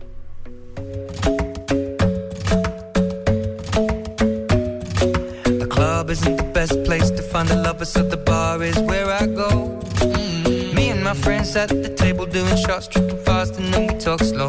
[5.54, 9.10] The club isn't the best place to find the lovers, so the bar is where
[9.10, 9.78] I go.
[10.00, 10.74] Mm.
[10.74, 14.20] Me and my friends at the table doing shots, tripping fast, and then we talk
[14.20, 14.48] slow.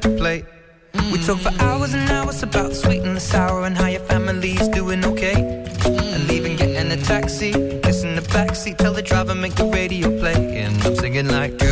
[0.00, 0.44] Plate.
[1.12, 4.00] We talk for hours and hours about the sweet and the sour and how your
[4.02, 5.64] family's doing okay.
[5.84, 10.60] And leaving, getting a taxi, kissing the backseat, tell the driver make the radio play.
[10.60, 11.67] And I'm singing like,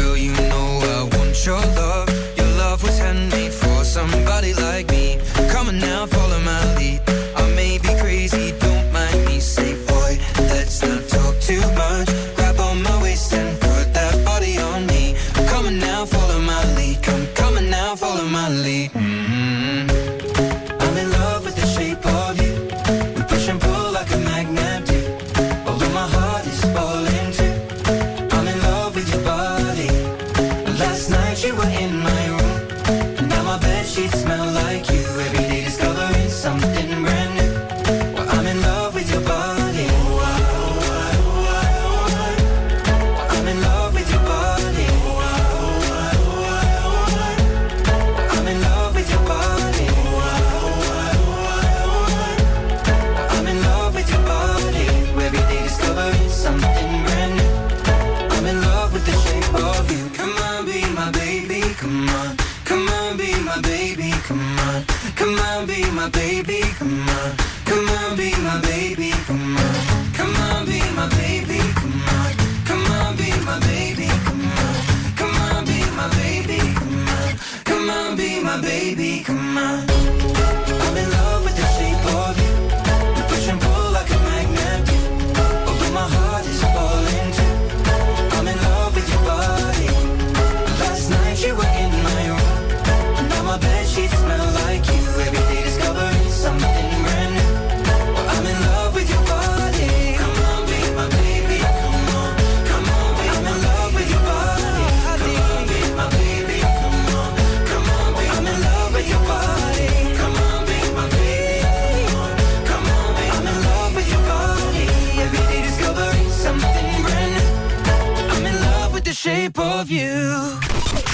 [119.86, 120.02] of you.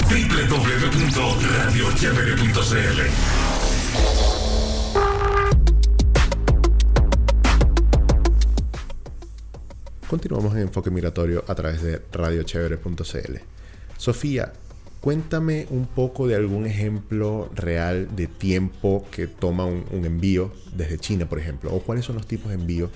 [0.09, 3.01] www.radiochevere.cl
[10.09, 13.37] Continuamos en Enfoque Migratorio a través de radiochevere.cl.
[13.97, 14.53] Sofía,
[15.01, 20.99] cuéntame un poco de algún ejemplo real de tiempo que toma un, un envío desde
[20.99, 22.91] China, por ejemplo, o cuáles son los tipos de envíos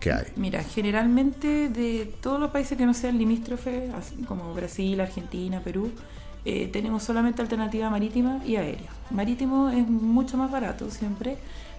[0.00, 0.26] que hay.
[0.36, 3.90] Mira, generalmente de todos los países que no sean limítrofes,
[4.26, 5.90] como Brasil, Argentina, Perú,
[6.44, 8.90] eh, tenemos solamente alternativa marítima y aérea.
[9.10, 11.36] Marítimo es mucho más barato siempre,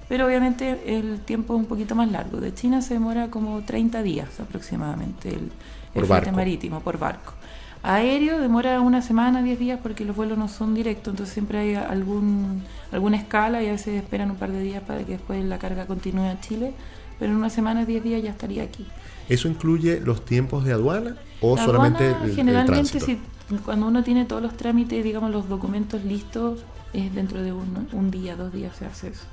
[0.07, 2.39] pero obviamente el tiempo es un poquito más largo.
[2.39, 5.51] De China se demora como 30 días aproximadamente el,
[5.95, 6.31] el barco.
[6.31, 7.33] marítimo por barco.
[7.81, 11.75] Aéreo demora una semana, 10 días porque los vuelos no son directos, entonces siempre hay
[11.75, 15.59] algún, alguna escala y a veces esperan un par de días para que después la
[15.59, 16.73] carga continúe a Chile,
[17.19, 18.85] pero en una semana, 10 días ya estaría aquí.
[19.27, 23.05] ¿Eso incluye los tiempos de aduana o La solamente aduana, el, el generalmente tránsito?
[23.05, 26.61] si, cuando uno tiene todos los trámites, digamos los documentos listos,
[26.93, 29.25] es dentro de un, un día, dos días se hace eso.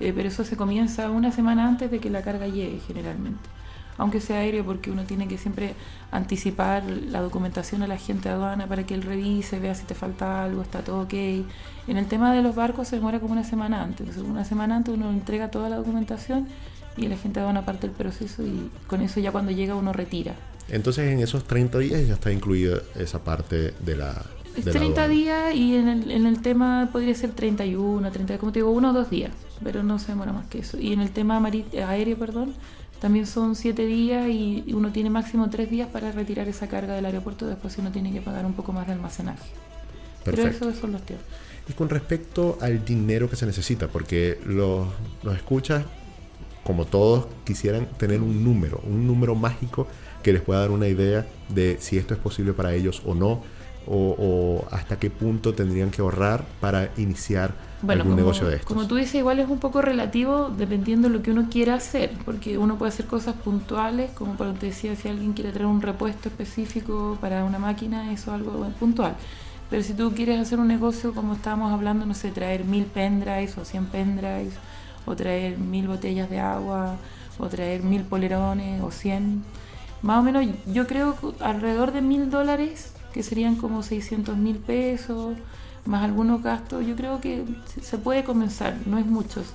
[0.00, 3.48] Eh, pero eso se comienza una semana antes de que la carga llegue generalmente.
[3.96, 5.74] Aunque sea aéreo porque uno tiene que siempre
[6.12, 9.96] anticipar la documentación a la gente de aduana para que él revise, vea si te
[9.96, 11.14] falta algo, está todo ok.
[11.14, 14.00] En el tema de los barcos se demora como una semana antes.
[14.06, 16.46] Entonces, una semana antes uno entrega toda la documentación
[16.98, 19.92] y la gente de aduana parte del proceso y con eso ya cuando llega uno
[19.92, 20.34] retira.
[20.68, 24.22] Entonces en esos 30 días ya está incluida esa parte de la...
[24.56, 25.08] De la 30 aduana.
[25.08, 28.90] días y en el, en el tema podría ser 31, 30, como te digo, uno
[28.90, 29.30] o dos días,
[29.62, 30.78] pero no se demora más que eso.
[30.78, 32.54] Y en el tema marit- aéreo, perdón,
[33.00, 37.06] también son 7 días y uno tiene máximo 3 días para retirar esa carga del
[37.06, 39.48] aeropuerto, después uno tiene que pagar un poco más de almacenaje.
[40.24, 40.56] Perfecto.
[40.58, 41.26] Pero esos son los tiempos.
[41.68, 44.88] Y con respecto al dinero que se necesita, porque los,
[45.22, 45.84] los escuchas,
[46.68, 49.88] como todos, quisieran tener un número, un número mágico
[50.22, 53.42] que les pueda dar una idea de si esto es posible para ellos o no,
[53.86, 58.56] o, o hasta qué punto tendrían que ahorrar para iniciar Bueno, algún como, negocio de
[58.56, 58.66] estos.
[58.66, 62.12] como tú dices, igual es un poco relativo dependiendo de lo que uno quiera hacer,
[62.26, 65.80] porque uno puede hacer cosas puntuales, como por te decía, si alguien quiere traer un
[65.80, 69.16] repuesto específico para una máquina, eso es algo puntual.
[69.70, 73.56] Pero si tú quieres hacer un negocio, como estábamos hablando, no sé, traer mil pendrives
[73.58, 74.54] o 100 pendrives,
[75.08, 76.96] o traer mil botellas de agua,
[77.38, 79.42] o traer mil polerones o 100,
[80.02, 85.36] más o menos yo creo alrededor de mil dólares, que serían como 600 mil pesos,
[85.86, 87.44] más algunos gastos, yo creo que
[87.80, 89.46] se- puede comenzar, no es muchos,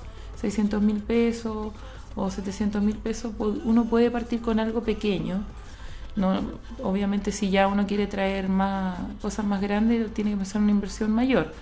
[0.41, 1.71] 600 mil pesos
[2.15, 3.31] o 700 mil pesos,
[3.65, 5.43] uno puede partir con algo pequeño.
[6.15, 6.41] No,
[6.83, 11.11] obviamente si ya uno quiere traer más cosas más grandes, tiene que empezar una inversión
[11.11, 11.53] mayor.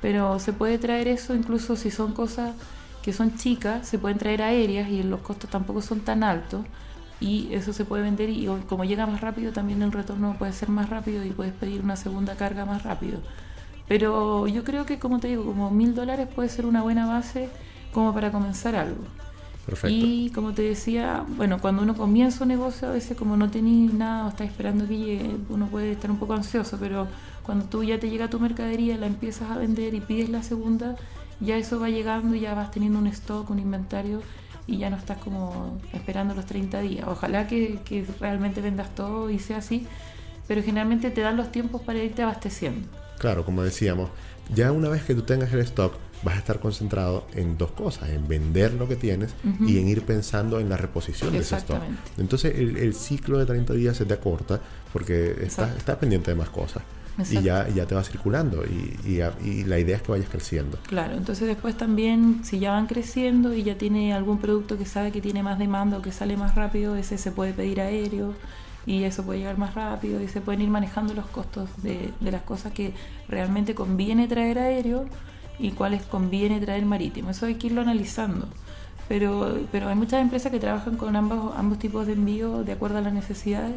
[0.00, 2.54] Pero se puede traer eso incluso si son cosas
[3.02, 6.64] que son chicas, se pueden traer aéreas y los costos tampoco son tan altos
[7.20, 10.68] y eso se puede vender y como llega más rápido también el retorno puede ser
[10.68, 13.20] más rápido y puedes pedir una segunda carga más rápido.
[13.88, 17.48] Pero yo creo que como te digo, como mil dólares puede ser una buena base
[17.92, 19.02] como para comenzar algo.
[19.64, 19.88] Perfecto.
[19.90, 23.92] Y como te decía, bueno, cuando uno comienza un negocio, a veces como no tenéis
[23.92, 27.06] nada o estás esperando que llegue, uno puede estar un poco ansioso, pero
[27.42, 30.96] cuando tú ya te llega tu mercadería, la empiezas a vender y pides la segunda,
[31.40, 34.22] ya eso va llegando y ya vas teniendo un stock, un inventario
[34.66, 37.06] y ya no estás como esperando los 30 días.
[37.08, 39.86] Ojalá que, que realmente vendas todo y sea así,
[40.46, 42.86] pero generalmente te dan los tiempos para irte abasteciendo.
[43.18, 44.10] Claro, como decíamos,
[44.54, 48.10] ya una vez que tú tengas el stock, vas a estar concentrado en dos cosas,
[48.10, 51.80] en vender lo que tienes y en ir pensando en la reposición de ese stock.
[52.16, 54.60] Entonces el, el ciclo de 30 días se te acorta
[54.92, 56.82] porque estás, estás pendiente de más cosas.
[57.18, 57.40] Y Exacto.
[57.40, 60.78] ya, ya te va circulando y, y, y la idea es que vayas creciendo.
[60.86, 65.10] Claro, entonces después también si ya van creciendo y ya tiene algún producto que sabe
[65.10, 68.34] que tiene más demanda o que sale más rápido, ese se puede pedir aéreo
[68.86, 72.30] y eso puede llegar más rápido y se pueden ir manejando los costos de, de
[72.30, 72.94] las cosas que
[73.28, 75.06] realmente conviene traer aéreo
[75.58, 77.30] y cuáles conviene traer marítimo.
[77.30, 78.46] Eso hay que irlo analizando.
[79.08, 82.98] Pero, pero hay muchas empresas que trabajan con ambos, ambos tipos de envío de acuerdo
[82.98, 83.74] a las necesidades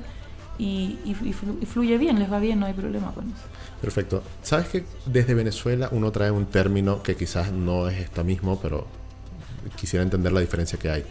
[0.61, 3.41] y, y, y flu- y fluye bien, les va bien, no hay problema con eso.
[3.81, 4.21] Perfecto.
[4.43, 8.85] Sabes que desde Venezuela uno trae un término que quizás no es esto mismo, pero
[9.75, 11.03] quisiera entender la diferencia que hay.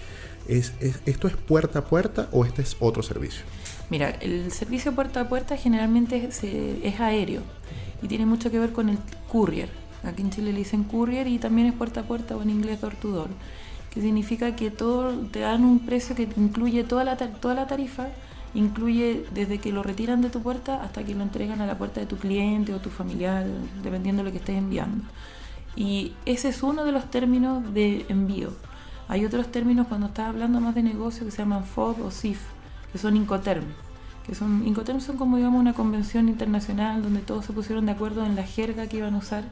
[0.49, 3.43] ¿Es, es- esto es puerta a puerta o este es otro servicio?
[3.91, 7.43] Mira, el servicio puerta a puerta generalmente es, es aéreo
[8.03, 8.99] y tiene mucho que ver con el
[9.29, 9.69] courier.
[10.05, 12.81] Aquí en Chile le dicen courier y también es puerta a puerta o en inglés
[12.81, 13.29] door to door,
[13.93, 18.09] que significa que todo te dan un precio que incluye toda la, toda la tarifa,
[18.55, 22.01] incluye desde que lo retiran de tu puerta hasta que lo entregan a la puerta
[22.01, 23.47] de tu cliente o tu familiar,
[23.83, 25.05] dependiendo de lo que estés enviando.
[25.77, 28.53] Y ese es uno de los términos de envío.
[29.09, 32.41] Hay otros términos cuando estás hablando más de negocio que se llaman FOB o SIF,
[32.93, 33.65] que son Incoterm.
[34.27, 38.25] Que son, Incoterm son como digamos una convención internacional donde todos se pusieron de acuerdo
[38.25, 39.45] en la jerga que iban a usar,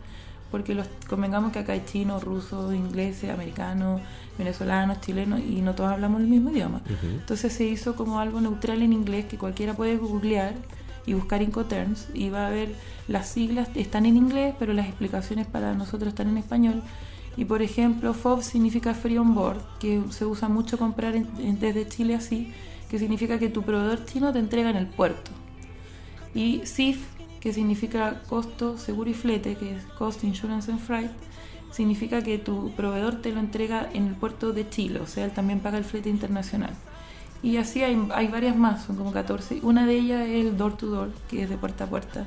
[0.51, 4.01] porque los convengamos que acá hay chinos, rusos, ingleses, americanos,
[4.39, 6.81] venezolanos, chilenos y no todos hablamos el mismo idioma.
[7.21, 10.55] Entonces se hizo como algo neutral en inglés que cualquiera puede googlear
[11.07, 12.75] y buscar Incoterms y va a ver
[13.09, 16.83] las siglas están en inglés, pero las explicaciones para nosotros están en español.
[17.37, 21.59] Y por ejemplo, FOB significa Free On Board, que se usa mucho comprar en- en-
[21.61, 22.53] desde Chile así,
[22.91, 25.31] que significa que tu proveedor chino te entrega en el puerto.
[26.35, 27.07] Y SIF,
[27.41, 31.11] que significa costo, seguro y flete, que es Cost, Insurance and Freight,
[31.73, 35.31] significa que tu proveedor te lo entrega en el puerto de Chile, o sea, él
[35.33, 36.71] también paga el flete internacional.
[37.43, 39.61] Y así hay, hay varias más, son como 14.
[39.63, 42.25] Una de ellas es el door to door, que es de puerta a puerta.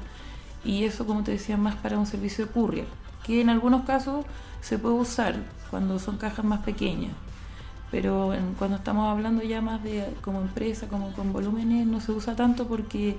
[0.63, 2.87] Y eso, como te decía, más para un servicio de courier,
[3.25, 4.25] que en algunos casos
[4.61, 5.35] se puede usar
[5.69, 7.11] cuando son cajas más pequeñas.
[7.89, 12.13] Pero en- cuando estamos hablando ya más de como empresa, como con volúmenes, no se
[12.13, 13.17] usa tanto porque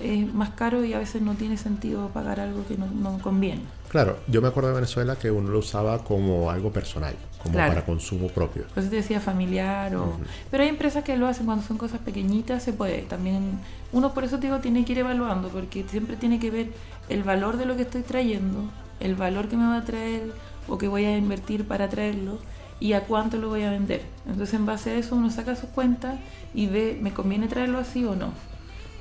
[0.00, 3.62] es más caro y a veces no tiene sentido pagar algo que no, no conviene.
[3.88, 7.72] Claro, yo me acuerdo de Venezuela que uno lo usaba como algo personal, como Claro.
[7.72, 8.64] para consumo propio.
[8.74, 10.18] Por eso te decía familiar o...
[10.50, 13.02] Pero hay empresas que lo hacen cuando son cosas pequeñitas, se puede.
[13.02, 13.58] También
[13.92, 16.72] uno por eso te digo tiene que ir evaluando, porque siempre tiene que ver
[17.08, 18.64] el valor de lo que estoy trayendo,
[19.00, 20.32] el valor que me va a traer
[20.68, 22.38] o que voy a invertir para traerlo
[22.80, 24.02] y a cuánto lo voy a vender.
[24.26, 26.16] Entonces en base a eso uno saca sus cuentas
[26.54, 28.32] y ve, ¿me conviene traerlo así o no?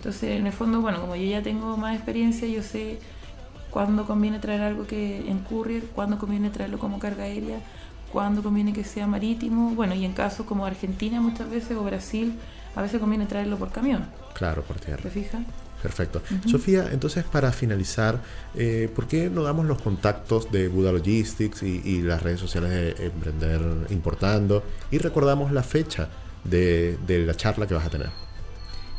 [0.06, 3.00] Entonces en el fondo, bueno, como yo ya tengo más experiencia, yo sé
[3.72, 7.58] cuándo conviene traer algo que en courier, cuándo conviene traerlo como carga aérea,
[8.14, 9.72] cuándo conviene que sea marítimo.
[9.72, 12.36] Bueno, y en casos como Argentina muchas veces o Brasil,
[12.76, 14.06] a veces conviene traerlo por camión.
[14.36, 15.02] Claro, por tierra.
[15.02, 15.42] ¿Te fijas?
[15.82, 16.22] Perfecto.
[16.46, 18.22] Sofía, entonces para finalizar,
[18.54, 22.70] eh, ¿por qué no damos los contactos de Buda Logistics y, y las redes sociales
[22.70, 26.10] de Emprender Importando y recordamos la fecha
[26.44, 28.25] de, de la charla que vas a tener?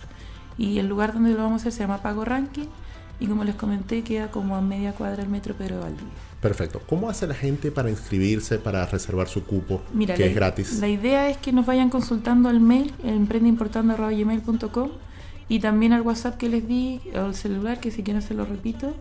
[0.58, 2.68] Y el lugar donde lo vamos a hacer se llama Pago Ranking.
[3.20, 6.12] Y como les comenté, queda como a media cuadra del metro Pedro Valdivia.
[6.46, 6.82] Perfecto.
[6.88, 10.80] ¿Cómo hace la gente para inscribirse, para reservar su cupo, Mira, que la, es gratis?
[10.80, 14.92] La idea es que nos vayan consultando al mail, emprendeimportando.gmail.com
[15.50, 18.46] y también al WhatsApp que les di, o al celular, que si quieren se lo
[18.46, 18.94] repito,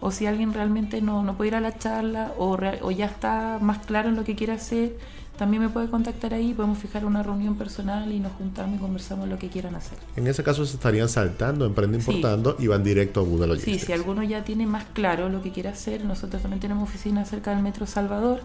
[0.00, 3.06] O si alguien realmente no, no puede ir a la charla o, re- o ya
[3.06, 4.96] está más claro en lo que quiere hacer,
[5.38, 9.28] también me puede contactar ahí, podemos fijar una reunión personal y nos juntamos y conversamos
[9.28, 9.98] lo que quieran hacer.
[10.16, 12.10] En ese caso se estarían saltando, emprende Sí.
[12.10, 13.84] importando y van directo a Buda Sí, Logistics.
[13.86, 17.52] si alguno ya tiene más claro lo que quiere hacer, nosotros también tenemos oficina cerca
[17.54, 18.40] del Metro Salvador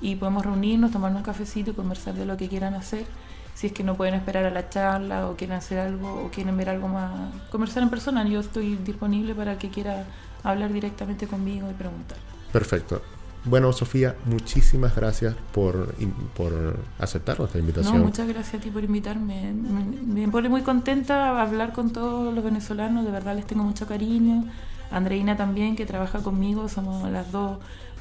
[0.00, 3.06] y podemos reunirnos, tomar un cafecito y conversar de lo que quieran hacer.
[3.54, 6.56] Si es que no pueden esperar a la charla o quieren hacer algo o quieren
[6.56, 7.10] ver algo más,
[7.50, 10.04] conversar en persona, yo estoy disponible para el que quiera
[10.44, 12.18] hablar directamente conmigo y preguntar.
[12.52, 13.00] Perfecto.
[13.46, 15.94] Bueno, Sofía, muchísimas gracias por,
[16.36, 18.00] por aceptar nuestra No, invitación.
[18.02, 19.52] muchas gracias a ti por invitarme.
[19.52, 23.86] Me, me pone muy contenta hablar con todos los venezolanos, de verdad les tengo mucho
[23.86, 24.44] cariño.
[24.90, 27.58] Andreina también, que trabaja conmigo, somos las dos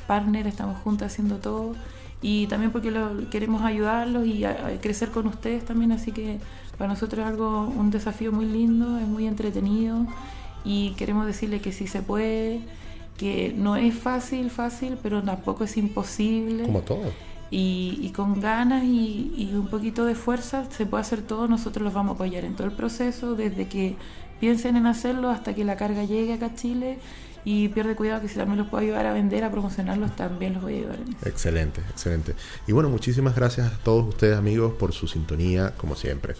[0.08, 1.74] partners, estamos juntas haciendo todo.
[2.22, 6.39] Y también porque lo- queremos ayudarlos y a- a crecer con ustedes también, así que
[6.78, 10.06] para nosotros es algo, un desafío muy lindo, es muy entretenido
[10.64, 12.62] y queremos decirle que sí se puede,
[13.18, 17.12] que no es fácil, fácil, pero tampoco es imposible Como todo.
[17.51, 21.84] y, y con ganas y, y un poquito de fuerza se puede hacer todo, nosotros
[21.84, 23.95] los vamos a apoyar en todo el proceso, desde que
[24.39, 26.97] piensen en hacerlo hasta que la carga llegue acá a Chile
[27.46, 30.64] y pierde cuidado que si también los puedo ayudar a vender, a promocionarlos, también los
[30.64, 31.30] voy a ayudar en eso.
[31.30, 32.34] Excelente, excelente.
[32.68, 36.34] Y bueno, muchísimas gracias a todos ustedes amigos por su sintonía, como siempre.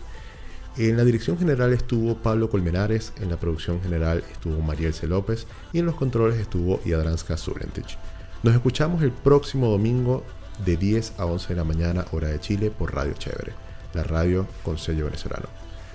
[0.78, 5.08] En la dirección general estuvo Pablo Colmenares, en la producción general estuvo Mariel C.
[5.08, 7.97] López y en los controles estuvo Yadranska Zulentich.
[8.43, 10.24] Nos escuchamos el próximo domingo
[10.66, 13.53] de 10 a 11 de la mañana, hora de Chile, por Radio Chévere,
[13.93, 15.47] la radio con sello venezolano.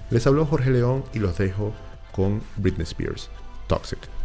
[0.08, 1.72] Les habló Jorge León y los dejo
[2.12, 3.28] con Britney Spears,
[3.66, 4.19] Toxic.